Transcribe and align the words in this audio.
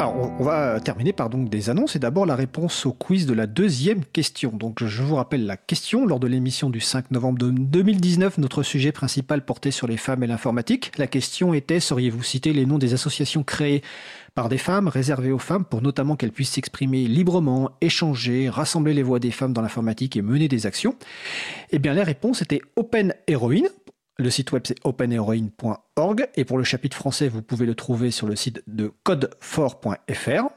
Alors, 0.00 0.16
on 0.16 0.44
va 0.44 0.80
terminer 0.80 1.12
par 1.12 1.28
donc 1.28 1.50
des 1.50 1.68
annonces 1.68 1.94
et 1.94 1.98
d'abord 1.98 2.24
la 2.24 2.34
réponse 2.34 2.86
au 2.86 2.92
quiz 2.94 3.26
de 3.26 3.34
la 3.34 3.46
deuxième 3.46 4.02
question. 4.02 4.50
Donc, 4.50 4.82
je 4.82 5.02
vous 5.02 5.16
rappelle 5.16 5.44
la 5.44 5.58
question. 5.58 6.06
Lors 6.06 6.18
de 6.18 6.26
l'émission 6.26 6.70
du 6.70 6.80
5 6.80 7.10
novembre 7.10 7.38
2019, 7.38 8.38
notre 8.38 8.62
sujet 8.62 8.92
principal 8.92 9.44
portait 9.44 9.70
sur 9.70 9.86
les 9.86 9.98
femmes 9.98 10.22
et 10.22 10.26
l'informatique. 10.26 10.90
La 10.96 11.06
question 11.06 11.52
était, 11.52 11.80
sauriez-vous 11.80 12.22
citer 12.22 12.54
les 12.54 12.64
noms 12.64 12.78
des 12.78 12.94
associations 12.94 13.42
créées 13.42 13.82
par 14.34 14.48
des 14.48 14.56
femmes, 14.56 14.88
réservées 14.88 15.32
aux 15.32 15.38
femmes, 15.38 15.66
pour 15.66 15.82
notamment 15.82 16.16
qu'elles 16.16 16.32
puissent 16.32 16.52
s'exprimer 16.52 17.06
librement, 17.06 17.72
échanger, 17.82 18.48
rassembler 18.48 18.94
les 18.94 19.02
voix 19.02 19.18
des 19.18 19.30
femmes 19.30 19.52
dans 19.52 19.60
l'informatique 19.60 20.16
et 20.16 20.22
mener 20.22 20.48
des 20.48 20.64
actions? 20.64 20.94
Eh 21.72 21.78
bien, 21.78 21.92
les 21.92 22.04
réponses 22.04 22.40
étaient 22.40 22.62
Open 22.74 23.12
Heroine. 23.26 23.68
Le 24.16 24.30
site 24.30 24.52
web 24.52 24.62
c'est 24.66 24.76
openheroine.org 24.82 25.89
et 26.34 26.44
pour 26.44 26.58
le 26.58 26.64
chapitre 26.64 26.96
français, 26.96 27.28
vous 27.28 27.42
pouvez 27.42 27.66
le 27.66 27.74
trouver 27.74 28.10
sur 28.10 28.26
le 28.26 28.36
site 28.36 28.62
de 28.66 28.92
codefort.fr. 29.02 30.48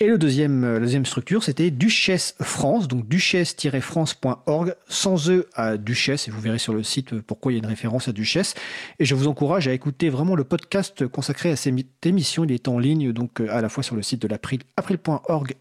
Et 0.00 0.08
le 0.08 0.18
deuxième, 0.18 0.64
euh, 0.64 0.74
la 0.74 0.80
deuxième 0.80 1.06
structure, 1.06 1.44
c'était 1.44 1.70
Duchesse 1.70 2.34
France, 2.40 2.88
donc 2.88 3.06
duchesse-france.org, 3.08 4.74
sans 4.88 5.30
E 5.30 5.46
à 5.54 5.76
Duchesse, 5.76 6.26
et 6.26 6.30
vous 6.30 6.40
verrez 6.40 6.58
sur 6.58 6.74
le 6.74 6.82
site 6.82 7.12
euh, 7.12 7.22
pourquoi 7.24 7.52
il 7.52 7.54
y 7.54 7.58
a 7.58 7.60
une 7.60 7.66
référence 7.66 8.08
à 8.08 8.12
Duchesse. 8.12 8.54
Et 8.98 9.04
je 9.04 9.14
vous 9.14 9.28
encourage 9.28 9.68
à 9.68 9.72
écouter 9.72 10.10
vraiment 10.10 10.34
le 10.34 10.44
podcast 10.44 11.06
consacré 11.06 11.50
à 11.50 11.56
cette 11.56 11.74
émission. 12.04 12.44
Il 12.44 12.52
est 12.52 12.66
en 12.68 12.78
ligne, 12.78 13.12
donc 13.12 13.40
euh, 13.40 13.48
à 13.50 13.60
la 13.60 13.68
fois 13.68 13.84
sur 13.84 13.94
le 13.94 14.02
site 14.02 14.20
de 14.20 14.28
l'April, 14.28 14.60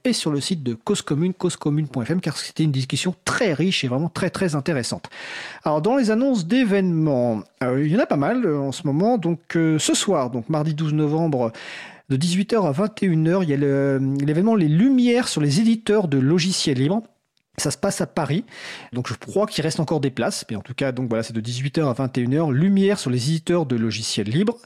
et 0.03 0.13
sur 0.13 0.31
le 0.31 0.41
site 0.41 0.63
de 0.63 0.73
Cause 0.73 1.01
Commune, 1.01 1.33
causecommune.fm, 1.33 2.21
car 2.21 2.37
c'était 2.37 2.63
une 2.63 2.71
discussion 2.71 3.15
très 3.23 3.53
riche 3.53 3.83
et 3.83 3.87
vraiment 3.87 4.09
très 4.09 4.31
très 4.31 4.55
intéressante. 4.55 5.09
Alors 5.63 5.81
dans 5.81 5.95
les 5.95 6.11
annonces 6.11 6.47
d'événements, 6.47 7.43
il 7.61 7.87
y 7.87 7.95
en 7.95 7.99
a 7.99 8.05
pas 8.05 8.17
mal 8.17 8.47
en 8.47 8.71
ce 8.71 8.85
moment. 8.85 9.04
Donc 9.17 9.39
ce 9.53 9.93
soir, 9.93 10.29
donc 10.29 10.49
mardi 10.49 10.73
12 10.73 10.93
novembre, 10.93 11.51
de 12.09 12.17
18h 12.17 12.67
à 12.67 12.71
21h, 12.71 13.43
il 13.43 13.49
y 13.49 13.53
a 13.53 13.57
l'événement 14.25 14.55
Les 14.55 14.67
Lumières 14.67 15.27
sur 15.27 15.41
les 15.41 15.59
éditeurs 15.59 16.07
de 16.07 16.17
logiciels 16.17 16.77
libres. 16.77 17.01
Ça 17.57 17.71
se 17.71 17.77
passe 17.77 18.01
à 18.01 18.05
Paris, 18.05 18.43
donc 18.91 19.07
je 19.07 19.13
crois 19.13 19.47
qu'il 19.47 19.63
reste 19.63 19.79
encore 19.79 20.01
des 20.01 20.09
places, 20.09 20.43
mais 20.49 20.57
en 20.57 20.61
tout 20.61 20.73
cas, 20.73 20.91
donc 20.91 21.07
voilà, 21.07 21.23
c'est 21.23 21.31
de 21.31 21.39
18h 21.39 21.89
à 21.89 21.93
21h, 21.93 22.51
lumière 22.51 22.99
sur 22.99 23.09
les 23.09 23.29
éditeurs 23.29 23.65
de 23.65 23.77
logiciels 23.77 24.27
libres. 24.27 24.57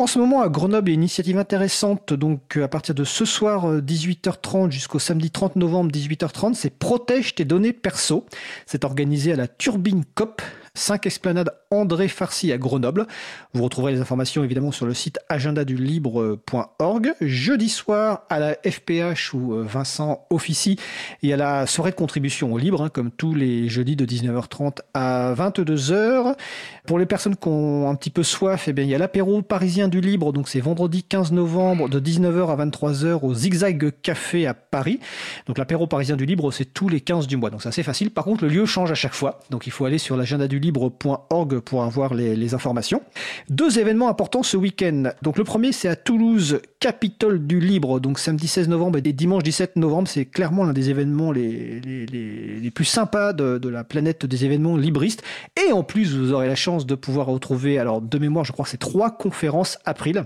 En 0.00 0.08
ce 0.08 0.18
moment, 0.18 0.42
à 0.42 0.48
Grenoble, 0.48 0.88
il 0.88 0.92
y 0.92 0.94
a 0.94 0.96
une 0.96 1.02
initiative 1.02 1.38
intéressante, 1.38 2.12
donc 2.12 2.56
à 2.56 2.66
partir 2.66 2.96
de 2.96 3.04
ce 3.04 3.24
soir 3.24 3.80
18h30 3.80 4.72
jusqu'au 4.72 4.98
samedi 4.98 5.30
30 5.30 5.54
novembre 5.54 5.92
18h30, 5.92 6.54
c'est 6.54 6.76
Protège 6.76 7.36
tes 7.36 7.44
données 7.44 7.72
perso. 7.72 8.26
C'est 8.66 8.84
organisé 8.84 9.32
à 9.32 9.36
la 9.36 9.46
Turbine 9.46 10.02
COP, 10.16 10.42
5 10.74 11.06
esplanades 11.06 11.50
André 11.70 12.08
Farcy 12.08 12.50
à 12.50 12.58
Grenoble. 12.58 13.06
Vous 13.52 13.62
retrouverez 13.62 13.92
les 13.92 14.00
informations 14.00 14.42
évidemment 14.42 14.72
sur 14.72 14.86
le 14.86 14.94
site 14.94 15.18
agendadulibre.org. 15.28 17.14
Jeudi 17.20 17.68
soir 17.68 18.22
à 18.30 18.38
la 18.38 18.54
FPH 18.54 19.34
où 19.34 19.54
euh, 19.54 19.62
Vincent 19.62 20.26
officie, 20.30 20.78
il 21.22 21.28
y 21.28 21.32
a 21.32 21.36
la 21.36 21.66
soirée 21.66 21.90
de 21.90 21.96
contribution 21.96 22.52
au 22.52 22.58
libre, 22.58 22.82
hein, 22.82 22.88
comme 22.88 23.10
tous 23.10 23.34
les 23.34 23.68
jeudis 23.68 23.96
de 23.96 24.06
19h30 24.06 24.78
à 24.94 25.34
22h. 25.34 26.36
Pour 26.86 26.98
les 26.98 27.06
personnes 27.06 27.36
qui 27.36 27.48
ont 27.48 27.90
un 27.90 27.94
petit 27.94 28.10
peu 28.10 28.22
soif, 28.22 28.68
eh 28.68 28.72
bien, 28.72 28.84
il 28.84 28.90
y 28.90 28.94
a 28.94 28.98
l'apéro 28.98 29.42
parisien 29.42 29.88
du 29.88 30.00
libre, 30.00 30.32
donc 30.32 30.48
c'est 30.48 30.60
vendredi 30.60 31.02
15 31.02 31.32
novembre 31.32 31.88
de 31.88 32.00
19h 32.00 32.50
à 32.50 32.64
23h 32.64 33.20
au 33.22 33.34
Zigzag 33.34 33.92
Café 34.02 34.46
à 34.46 34.54
Paris. 34.54 35.00
Donc 35.46 35.58
l'apéro 35.58 35.86
parisien 35.86 36.16
du 36.16 36.24
libre, 36.24 36.50
c'est 36.50 36.64
tous 36.64 36.88
les 36.88 37.00
15 37.00 37.26
du 37.26 37.36
mois, 37.36 37.50
donc 37.50 37.62
c'est 37.62 37.68
assez 37.68 37.82
facile. 37.82 38.10
Par 38.10 38.24
contre, 38.24 38.44
le 38.44 38.50
lieu 38.50 38.64
change 38.64 38.90
à 38.90 38.94
chaque 38.94 39.14
fois, 39.14 39.40
donc 39.50 39.66
il 39.66 39.70
faut 39.70 39.84
aller 39.84 39.98
sur 39.98 40.16
l'agenda 40.16 40.48
du 40.48 40.61
libre.org 40.62 41.60
pour 41.60 41.82
avoir 41.82 42.14
les, 42.14 42.54
informations. 42.54 43.02
Deux 43.48 43.78
événements 43.78 44.08
importants 44.08 44.42
ce 44.42 44.56
week-end. 44.56 45.10
Donc 45.22 45.38
le 45.38 45.44
premier, 45.44 45.72
c'est 45.72 45.88
à 45.88 45.96
Toulouse, 45.96 46.60
Capitole 46.80 47.46
du 47.46 47.60
Libre, 47.60 48.00
donc 48.00 48.18
samedi 48.18 48.48
16 48.48 48.68
novembre 48.68 48.98
et 48.98 49.12
dimanche 49.12 49.42
17 49.42 49.76
novembre. 49.76 50.08
C'est 50.08 50.24
clairement 50.24 50.64
l'un 50.64 50.72
des 50.72 50.90
événements 50.90 51.32
les, 51.32 51.80
les, 51.80 52.70
plus 52.70 52.84
sympas 52.84 53.32
de, 53.32 53.68
la 53.68 53.84
planète 53.84 54.24
des 54.26 54.44
événements 54.44 54.76
libristes. 54.76 55.22
Et 55.66 55.72
en 55.72 55.82
plus, 55.82 56.16
vous 56.16 56.32
aurez 56.32 56.48
la 56.48 56.54
chance 56.54 56.86
de 56.86 56.94
pouvoir 56.94 57.26
retrouver, 57.26 57.78
alors 57.78 58.00
de 58.00 58.18
mémoire, 58.18 58.44
je 58.44 58.52
crois 58.52 58.64
que 58.64 58.70
c'est 58.70 58.78
trois 58.78 59.10
conférences 59.10 59.78
April 59.84 60.24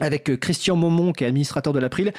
avec 0.00 0.38
Christian 0.38 0.76
Momont 0.76 1.12
qui 1.12 1.24
est 1.24 1.26
administrateur 1.26 1.72
de 1.72 1.78
l'April 1.78 2.12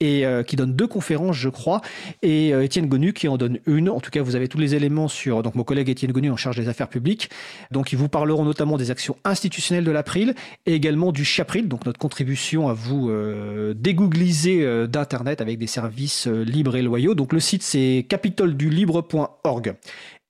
et 0.00 0.26
euh, 0.26 0.42
qui 0.42 0.56
donne 0.56 0.74
deux 0.74 0.86
conférences, 0.86 1.36
je 1.36 1.48
crois, 1.48 1.80
et 2.22 2.52
euh, 2.52 2.64
Étienne 2.64 2.86
Gonu 2.86 3.12
qui 3.12 3.28
en 3.28 3.36
donne 3.36 3.58
une. 3.66 3.88
En 3.88 4.00
tout 4.00 4.10
cas, 4.10 4.22
vous 4.22 4.34
avez 4.36 4.48
tous 4.48 4.58
les 4.58 4.74
éléments 4.74 5.08
sur 5.08 5.42
donc 5.42 5.54
mon 5.54 5.64
collègue 5.64 5.88
Étienne 5.88 6.12
Gonu 6.12 6.30
en 6.30 6.36
charge 6.36 6.56
des 6.56 6.68
affaires 6.68 6.88
publiques. 6.88 7.30
Donc, 7.70 7.92
ils 7.92 7.96
vous 7.96 8.08
parleront 8.08 8.44
notamment 8.44 8.76
des 8.76 8.90
actions 8.90 9.16
institutionnelles 9.24 9.84
de 9.84 9.90
l'April 9.90 10.34
et 10.66 10.74
également 10.74 11.12
du 11.12 11.24
Chapril, 11.24 11.68
donc 11.68 11.86
notre 11.86 11.98
contribution 11.98 12.68
à 12.68 12.72
vous 12.72 13.08
euh, 13.10 13.74
dégoogliser 13.74 14.62
euh, 14.62 14.86
d'internet 14.86 15.40
avec 15.40 15.58
des 15.58 15.66
services 15.66 16.26
libres 16.26 16.76
et 16.76 16.82
loyaux. 16.82 17.14
Donc, 17.14 17.32
le 17.32 17.40
site 17.40 17.62
c'est 17.62 18.04
capitoledulibre.org. 18.08 19.74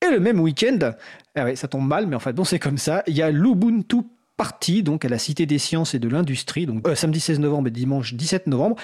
Et 0.07 0.11
le 0.11 0.21
même 0.21 0.41
week-end, 0.41 0.93
ah 1.35 1.45
ouais, 1.45 1.57
ça 1.57 1.69
tombe 1.69 1.87
mal, 1.87 2.07
mais 2.07 2.17
en 2.17 2.21
fait, 2.21 2.35
bon, 2.35 2.45
c'est 2.45 2.59
comme 2.59 2.77
ça. 2.79 3.03
Il 3.07 3.17
y 3.17 3.23
a 3.23 3.31
l'Ubuntu 3.31 4.03
partie 4.37 4.83
donc 4.83 5.05
à 5.05 5.09
la 5.09 5.19
Cité 5.19 5.47
des 5.47 5.59
Sciences 5.59 5.95
et 5.95 5.99
de 5.99 6.09
l'Industrie, 6.09 6.67
donc 6.67 6.87
euh, 6.89 6.95
samedi 6.95 7.21
16 7.21 7.41
novembre 7.41 7.69
et 7.69 7.71
dimanche 7.71 8.15
17 8.15 8.47
novembre. 8.47 8.77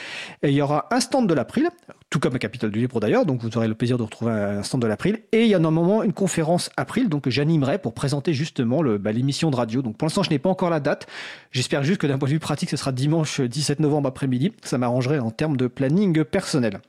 Il 0.43 0.51
y 0.51 0.63
aura 0.63 0.87
un 0.91 1.01
stand 1.01 1.29
de 1.29 1.35
l'April, 1.35 1.69
tout 2.09 2.21
comme 2.21 2.33
la 2.33 2.39
capitale 2.39 2.71
du 2.71 2.79
Libre 2.79 3.01
d'ailleurs, 3.01 3.27
donc 3.27 3.43
vous 3.43 3.57
aurez 3.57 3.69
le 3.69 3.75
plaisir 3.75 3.99
de 3.99 4.03
retrouver 4.03 4.33
un 4.33 4.63
stand 4.63 4.83
de 4.83 4.87
l'April. 4.87 5.21
Et 5.33 5.45
il 5.45 5.49
y 5.49 5.55
a 5.55 5.59
normalement 5.59 6.03
une 6.03 6.13
conférence 6.13 6.71
April, 6.77 7.09
donc 7.09 7.29
j'animerai 7.29 7.79
pour 7.79 7.95
présenter 7.95 8.35
justement 8.35 8.83
bah, 8.83 9.13
l'émission 9.13 9.51
de 9.51 9.57
radio. 9.57 9.83
Donc 9.83 9.97
pour 9.97 10.07
l'instant, 10.07 10.23
je 10.23 10.31
n'ai 10.31 10.39
pas 10.39 10.51
encore 10.51 10.71
la 10.71 10.81
date. 10.81 11.07
J'espère 11.53 11.83
juste 11.83 12.01
que 12.01 12.07
d'un 12.07 12.19
point 12.19 12.29
de 12.29 12.35
vue 12.35 12.41
pratique, 12.41 12.71
ce 12.71 12.77
sera 12.77 12.93
dimanche 12.93 13.41
17 13.41 13.81
novembre 13.81 14.09
après-midi. 14.09 14.53
Ça 14.63 14.79
m'arrangerait 14.79 15.19
en 15.19 15.31
termes 15.31 15.57
de 15.57 15.67
planning 15.67 16.25
personnel. 16.25 16.81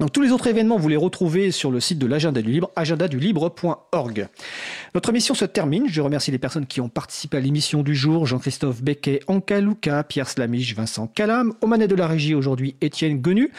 Donc 0.00 0.12
tous 0.12 0.22
les 0.22 0.30
autres 0.30 0.46
événements, 0.46 0.76
vous 0.76 0.88
les 0.88 0.96
retrouvez 0.96 1.50
sur 1.50 1.72
le 1.72 1.80
site 1.80 1.98
de 1.98 2.06
l'agenda 2.06 2.40
du 2.40 2.52
libre, 2.52 2.70
agendadulibre.org. 2.76 4.28
Notre 4.94 5.08
émission 5.10 5.34
se 5.34 5.44
termine. 5.44 5.86
Je 5.88 6.00
remercie 6.00 6.30
les 6.30 6.38
personnes 6.38 6.66
qui 6.66 6.80
ont 6.80 6.88
participé 6.88 7.36
à 7.36 7.40
l'émission 7.40 7.82
du 7.82 7.96
jour. 7.96 8.24
Jean-Christophe 8.24 8.80
Becquet, 8.80 9.20
Anka 9.26 9.60
Luca, 9.60 10.04
Pierre 10.04 10.28
Slamiche, 10.28 10.76
Vincent 10.76 11.08
Calam. 11.08 11.52
Au 11.62 11.66
manet 11.66 11.88
de 11.88 11.96
la 11.96 12.06
régie 12.06 12.34
aujourd'hui, 12.34 12.76
Étienne 12.80 13.20
Gonu. 13.20 13.50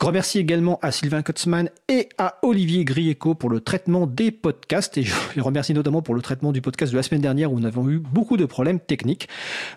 Grand 0.00 0.10
merci 0.10 0.40
également 0.40 0.80
à 0.82 0.90
Sylvain 0.90 1.22
Kotzmann 1.22 1.70
et 1.88 2.08
à 2.18 2.38
Olivier 2.42 2.84
Grieco 2.84 3.34
pour 3.34 3.48
le 3.48 3.60
traitement 3.60 4.08
des 4.08 4.32
podcasts. 4.32 4.98
Et 4.98 5.04
je 5.04 5.14
les 5.36 5.42
remercie 5.42 5.74
notamment 5.74 6.02
pour 6.02 6.16
le 6.16 6.22
traitement 6.22 6.50
du 6.50 6.60
podcast 6.60 6.90
de 6.90 6.96
la 6.96 7.04
semaine 7.04 7.22
dernière 7.22 7.52
où 7.52 7.60
nous 7.60 7.66
avons 7.66 7.88
eu 7.88 7.98
beaucoup 7.98 8.36
de 8.36 8.46
problèmes 8.46 8.80
techniques. 8.80 9.28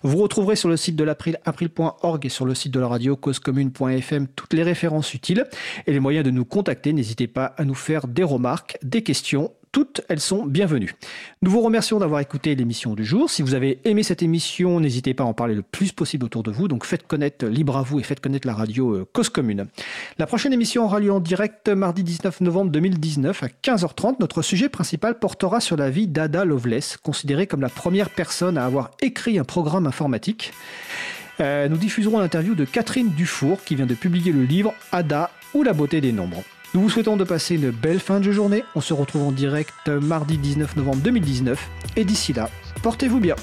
Vous 0.02 0.18
retrouverez 0.18 0.56
sur 0.56 0.70
le 0.70 0.78
site 0.78 0.96
de 0.96 1.04
l'April, 1.04 1.38
april.org 1.46 2.26
et 2.26 2.30
sur 2.30 2.46
le 2.46 2.56
site 2.56 2.74
de 2.74 2.80
la 2.80 2.88
radio 2.88 3.16
causecommune.fm 3.16 4.28
toutes 4.36 4.54
les 4.54 4.64
références 4.64 5.14
utiles 5.14 5.46
et 5.86 5.92
les 5.92 6.00
moyen 6.08 6.24
de 6.24 6.32
nous 6.32 6.46
contacter. 6.46 6.94
N'hésitez 6.94 7.28
pas 7.28 7.54
à 7.58 7.66
nous 7.66 7.76
faire 7.76 8.08
des 8.08 8.24
remarques, 8.24 8.78
des 8.82 9.04
questions. 9.04 9.52
Toutes, 9.74 10.00
elles 10.08 10.22
sont 10.22 10.46
bienvenues. 10.46 10.96
Nous 11.42 11.52
vous 11.52 11.60
remercions 11.60 12.00
d'avoir 12.00 12.22
écouté 12.22 12.56
l'émission 12.56 12.96
du 12.96 13.04
jour. 13.04 13.30
Si 13.30 13.42
vous 13.42 13.56
avez 13.56 13.82
aimé 13.84 14.04
cette 14.04 14.24
émission, 14.24 14.80
n'hésitez 14.80 15.14
pas 15.14 15.26
à 15.26 15.28
en 15.28 15.34
parler 15.34 15.54
le 15.54 15.64
plus 15.64 15.92
possible 15.92 16.24
autour 16.24 16.44
de 16.44 16.52
vous. 16.52 16.70
Donc 16.70 16.86
faites 16.86 17.06
connaître 17.06 17.46
Libre 17.46 17.76
à 17.76 17.82
vous 17.82 18.00
et 18.00 18.04
faites 18.04 18.22
connaître 18.22 18.48
la 18.48 18.54
radio 18.54 18.96
euh, 18.96 19.06
Cause 19.12 19.28
Commune. 19.28 19.68
La 20.18 20.28
prochaine 20.28 20.54
émission 20.54 20.86
aura 20.86 21.02
lieu 21.02 21.12
en 21.12 21.20
direct 21.20 21.68
mardi 21.68 22.06
19 22.06 22.40
novembre 22.40 22.72
2019 22.72 23.44
à 23.44 23.48
15h30. 23.48 24.16
Notre 24.22 24.42
sujet 24.42 24.70
principal 24.70 25.20
portera 25.20 25.60
sur 25.60 25.76
la 25.76 25.90
vie 25.90 26.08
d'Ada 26.08 26.46
Loveless, 26.46 26.96
considérée 26.96 27.48
comme 27.48 27.60
la 27.60 27.68
première 27.68 28.12
personne 28.12 28.58
à 28.58 28.64
avoir 28.64 28.92
écrit 29.02 29.40
un 29.40 29.44
programme 29.44 29.88
informatique. 29.88 30.54
Euh, 31.40 31.68
nous 31.68 31.78
diffuserons 31.78 32.20
l'interview 32.20 32.56
de 32.56 32.66
Catherine 32.66 33.10
Dufour 33.10 33.64
qui 33.66 33.76
vient 33.76 33.86
de 33.86 33.94
publier 33.94 34.32
le 34.32 34.44
livre 34.44 34.74
Ada 34.94 35.30
ou 35.54 35.64
la 35.64 35.74
beauté 35.74 36.02
des 36.02 36.12
nombres. 36.12 36.44
Nous 36.74 36.82
vous 36.82 36.90
souhaitons 36.90 37.18
de 37.18 37.24
passer 37.24 37.56
une 37.56 37.72
belle 37.72 38.00
fin 38.00 38.20
de 38.20 38.32
journée. 38.32 38.64
On 38.76 38.82
se 38.82 38.94
retrouve 38.94 39.24
en 39.24 39.32
direct 39.32 39.88
mardi 39.88 40.38
19 40.38 40.76
novembre 40.76 40.98
2019. 40.98 41.70
Et 41.96 42.04
d'ici 42.04 42.34
là, 42.34 42.50
portez-vous 42.84 43.20
bien. 43.20 43.36